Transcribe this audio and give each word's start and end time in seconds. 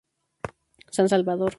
San 0.89 1.07
Salvador". 1.07 1.49